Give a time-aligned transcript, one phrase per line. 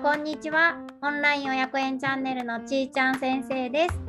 [0.00, 0.78] んこんにちは。
[1.02, 4.00] オンライン親子園チャンネルのちーちゃん先生です。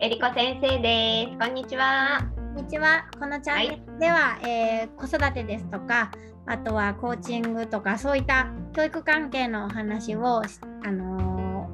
[0.00, 1.38] えりこ先生です。
[1.38, 2.28] こんにちは。
[2.56, 3.08] こんにちは。
[3.16, 6.10] このチャンネルでは、はい、えー、子育てですとか
[6.46, 10.42] あとはコーチングとかそういった教育関係のお話を
[10.82, 11.70] あの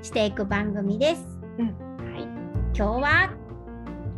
[0.00, 1.66] ー、していく番組です、うん。
[1.66, 3.30] はい、今日は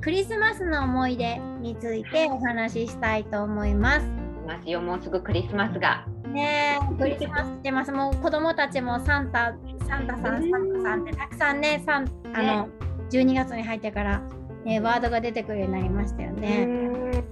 [0.03, 4.07] クリスマスの思い出についてお話ししたいと思います。
[4.47, 4.83] ますよ。
[4.83, 7.93] もうすぐクリスマスがねクリスマスしてます。
[7.93, 9.55] もう子供たちもサンタ、
[9.87, 12.69] サンタさん、サンタさんってたくさんね、サンあの、
[13.11, 14.23] 12月に入ってから、
[14.65, 16.65] ね、ワードが出てくるようになりましたよね。
[16.65, 17.25] うん、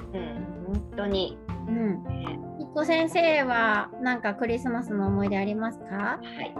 [0.66, 1.38] 本当に。
[1.68, 2.60] うん。
[2.60, 5.86] いっこ先生はなんかクリスマスの思い出ありますか？
[5.86, 6.54] はい。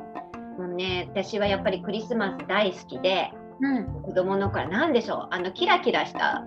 [0.58, 6.44] もうね、私はやっぱりクリスマス大好きで、うん、子供の頃なんでしょう、あのキラキラした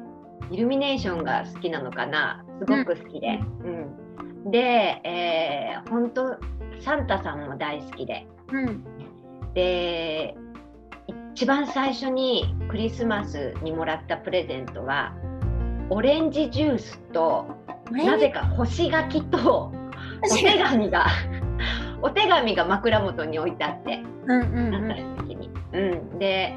[0.49, 3.39] イルミネーションが好きなのかな、すごく好きで。
[3.61, 4.02] うん、うん
[4.45, 6.37] で、えー、本当
[6.81, 8.83] サンタさんも大好きで、うん、
[9.53, 10.35] で
[11.33, 15.15] 一番最初にクリスマスにもらったプレゼントは
[15.89, 17.47] オレンジジュースと
[17.91, 19.71] なぜか干し柿と
[20.23, 21.07] お手紙が
[22.01, 26.55] お手紙が枕元に置いてあって、うんうんうん、時に、うん、で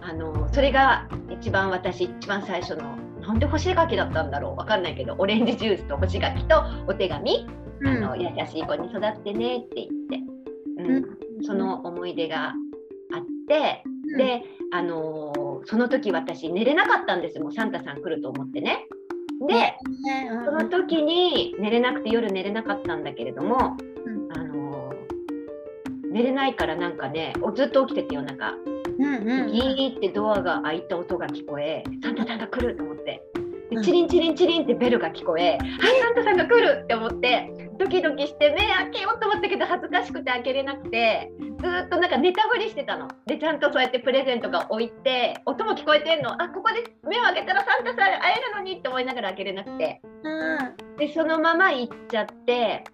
[0.00, 2.96] あのそれが一番私一番最初の
[3.26, 4.56] なんで干し柿だったんだろう。
[4.56, 7.46] わかんないけどオレンジジュースと干し柿とお手紙、
[7.80, 10.22] うん、あの優しい子に育ってねって言って、
[10.78, 12.54] うん、その思い出があっ
[13.48, 13.82] て、
[14.12, 17.44] うん、で、あのー、その時私寝れなかったんですよ。
[17.44, 18.86] もうサンタさん来ると思ってね。
[19.48, 19.76] で、
[20.44, 23.76] その時に寝れなくて夜寝れなかったんだけれども、
[24.34, 28.54] あのー、寝れないからなんかねずっと起きてて夜中。
[28.98, 32.95] うんうん、ギーってドアが開いた音が聞こえサンタさんが来ると思っ
[33.82, 35.58] チリンチリンチリンってベルが聞こえ、はい
[36.00, 43.08] サンタさんが来るって思ってドキドキして目開けようと思ったけど恥ずかしくて開けれなくてずっとなんか寝たふりしてたの。
[43.26, 46.40] でちゃんとそうやってプレゼントが置いて音も聞こえてんの。
[46.42, 52.84] あここで目を開けたらサンタさん会えるのにって思いながら開けれなくて、うん、でそのまま行っちゃって。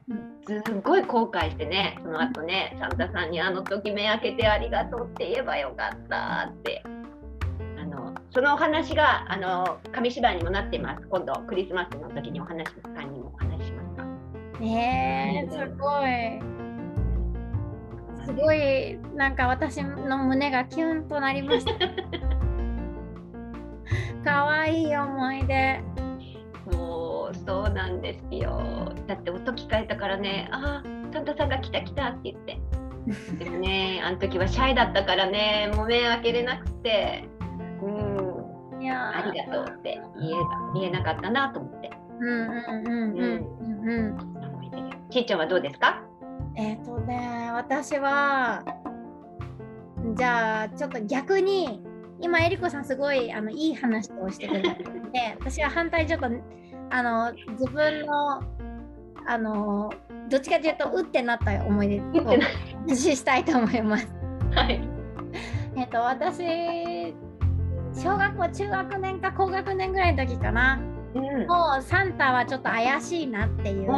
[0.44, 6.82] すごい後悔してねその後ねサンタさんにあの時目開けてありがとうって言えばよかったって
[8.34, 11.06] そのお話があの紙芝居にもなっています。
[11.06, 14.04] 今度クリスマスの時にお話の間にもお話しますか。
[14.58, 16.40] ねえすごい。
[18.24, 21.72] すごいなんか私の胸がキュンとなりました。
[24.24, 25.82] かわいい思い出。
[27.46, 28.94] そうなんですよ。
[29.06, 32.58] だって音聞かれたからねああサンタさんが来た来たって言って。
[33.38, 37.28] でもねあの時はシャイだったからねもう目開けれなくて
[38.90, 41.90] ありがとうって言えば言えなかったなと思って。
[42.20, 44.18] うんうんうんうんうんうん。
[45.10, 46.02] ちーちゃんはどうですか？
[46.56, 48.62] えっ、ー、とね私は
[50.16, 51.82] じゃあちょっと逆に
[52.20, 54.76] 今えりこさんすごいあのいい話をしてくれて
[55.40, 56.26] 私は反対ちょっと
[56.90, 58.42] あの自分の
[59.24, 59.90] あの
[60.28, 62.24] どっちかというとうってなった思い出を
[62.86, 64.08] 話したいと思います。
[64.54, 64.80] はい。
[65.76, 67.14] えっと私
[67.94, 70.80] 小学校中学年か高学年ぐらいの時かな、
[71.14, 73.88] うん、もうサンタはちょっと怪しいなっていう。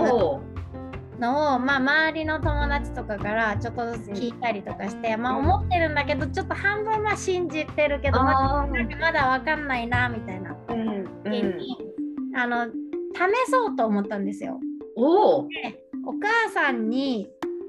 [1.21, 8.67] のを、まあ、周りの友達とかからちょっとずつ聞いたりとかして、うん、まあ思ってるんだけどちょっと半分は信じてるけどまだ
[9.01, 10.55] まだ分かんないなみたいな。
[11.25, 11.77] 時に、
[12.33, 12.71] うん、あの試
[13.51, 14.59] そうと思ったんですよ。
[14.97, 15.49] おお
[16.21, 17.29] 母さんに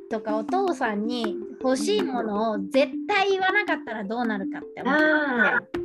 [0.10, 5.85] とかお父さんに欲しいものを絶対言わなかったらどうなるかって思って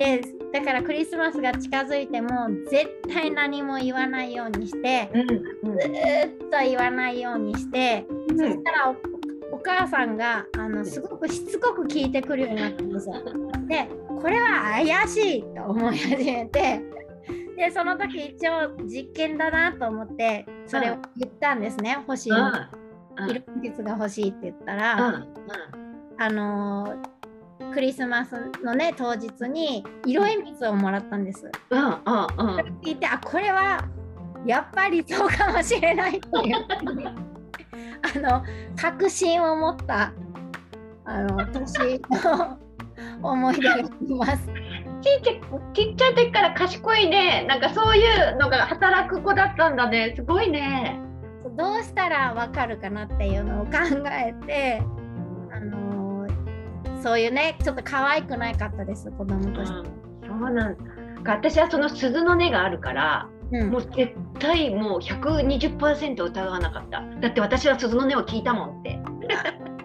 [0.00, 0.22] で
[0.54, 8.94] だからクリスマスが近づいても絶対何も言わないようにして、うんうん、ずっと言わないようにして、うん、そしたら
[9.52, 13.14] お母さんがあのすごくしつこく聞いてくるようになったんですよ。
[13.68, 16.80] でこれは怪しいと思い始めて
[17.58, 22.32] でその時一応実験だなと思ってそれを言ったんですね、欲しい。
[22.32, 22.42] 色
[23.18, 25.26] 鉛筆が欲しいって言ったら、
[26.18, 27.19] あのー、
[27.72, 28.34] クリスマス
[28.64, 31.50] のね当日に色鉛筆をもらったんです。
[31.70, 31.80] うん。
[31.80, 31.96] うんうん、
[32.82, 33.84] 聞いてあこれは
[34.46, 36.56] やっぱりそうかもしれないっていう。
[38.02, 38.42] あの
[38.76, 40.12] 確信を持った
[41.04, 42.58] あの年の
[43.22, 44.46] 思い出があります。
[45.02, 45.40] ちっち
[45.72, 47.44] ちっちゃい時から賢いね。
[47.48, 50.14] なんかそういうのが働く子だったんだね。
[50.16, 51.00] すごいね。
[51.56, 53.72] どうしたらわかるかなっていうのを考
[54.10, 54.82] えて
[55.52, 56.09] あのー、
[57.02, 59.88] そういうねちょっと可愛くないかったです子供として、
[60.28, 60.84] うん、そうなんだ
[61.24, 68.98] 私はその鈴の音があるから、うん、もう絶対もう120%疑わなかっただって私は鈴の音を聞いたもんって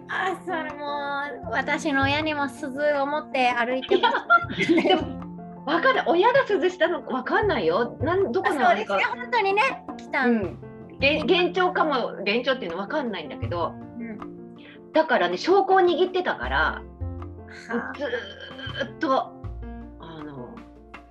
[0.07, 4.11] あそれも私の親にも鈴を持って歩いてま
[4.55, 4.75] す。
[4.75, 5.25] で も
[5.65, 7.97] わかんない親が鈴したのわかんないよ。
[8.01, 8.99] なんどこのあれか。
[9.15, 9.61] 本当にね
[9.97, 10.25] 来た。
[10.25, 10.59] うん。
[10.99, 14.19] 幻聴かも幻聴っていうのわかんないんだけど、うん、
[14.93, 16.81] だからね証拠を握ってたから、
[17.55, 19.33] ずっと
[19.99, 20.55] あの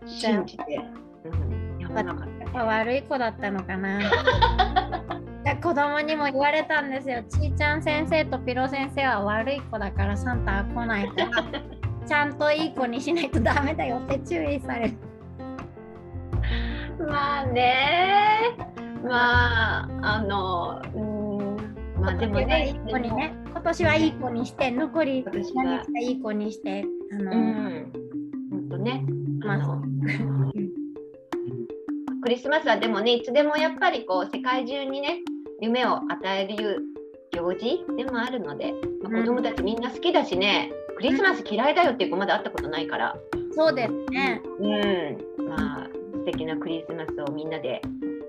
[0.07, 0.81] 信じて、
[1.25, 2.65] うん、やらなかった。
[2.65, 4.01] 悪い子だったのかな。
[5.63, 7.23] 子供にも言われたんですよ。
[7.25, 11.45] ちーちゃん先生とピロ先生は悪い子だからサンタは来ないから、
[12.07, 14.95] ちゃんといい子にしないとダメだよって注意される。
[16.99, 18.57] まあね
[19.03, 21.57] まああのうん
[22.01, 27.93] まあでもねいい子にね今年はいい子にして残り何日かいい子にしてあの、うん、
[28.51, 29.07] 本当ね
[29.47, 29.83] あの、
[32.23, 35.21] クリスマスはでもねいつでもやっぱりこう世界中にね
[35.61, 36.83] 夢を与える
[37.33, 43.17] 行事でもあるので、まあ、子供たちみんな好きだしね、クリスマス嫌いだよっていう子まだ会ったことないから。
[43.55, 44.43] そうですね。
[44.61, 45.49] うん。
[45.49, 47.83] まあ素敵なクリスマスをみんなで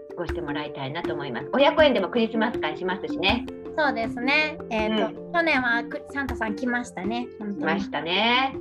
[0.10, 1.50] 過ごしてもらいたいなと思います。
[1.54, 3.46] 親子園でもクリスマス会しますしね。
[3.78, 4.58] そうですね。
[4.70, 5.84] えっ、ー、と、うん、去年は
[6.14, 7.28] サンタさん来ましたね。
[7.40, 8.56] 来ましたね。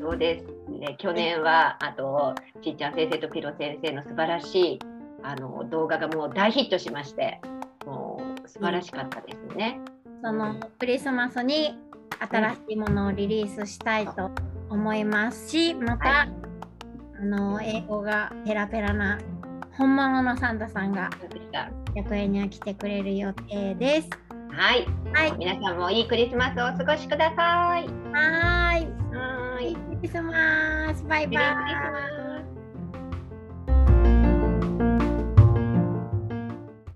[0.00, 0.58] そうです。
[0.78, 4.78] ね、去年はあとちいちゃん先生とピロ先生の素晴らしい
[5.24, 7.40] あの動画がもう大ヒットしまして、
[7.84, 9.80] もう素晴らしかったですね。
[10.22, 11.78] そのクリスマスに
[12.18, 14.30] 新しいものをリリースしたいと
[14.70, 16.28] 思いますし、また、はい、
[17.20, 19.18] あの英語がペラペラな
[19.72, 21.10] 本物のサンタさんが
[21.94, 24.27] 100円には来てくれる予定です。
[24.58, 24.84] はい。
[25.14, 25.38] はい。
[25.38, 27.88] 皆さんもいいクリスマスをお過ごしください。
[28.12, 28.88] はい。
[29.14, 29.76] はい。
[29.76, 31.04] クリスマス。
[31.04, 31.40] バイバ
[32.24, 32.27] イ。